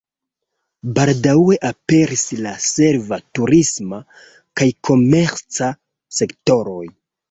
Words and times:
Baldaŭe 0.95 1.57
aperis 1.69 2.25
la 2.47 2.55
serva, 2.69 3.21
turisma 3.41 4.03
kaj 4.35 4.73
komerca 4.93 5.75
sektoroj. 6.23 6.85